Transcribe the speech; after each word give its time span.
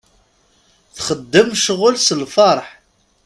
Txeddem 0.95 1.49
ccɣel 1.61 1.95
s 1.99 2.07
lferḥ. 2.21 2.67